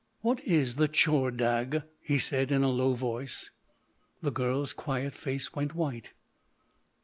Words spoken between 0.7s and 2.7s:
the Tchordagh?" he said in a